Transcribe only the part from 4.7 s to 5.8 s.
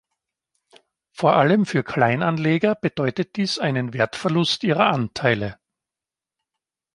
Anteile.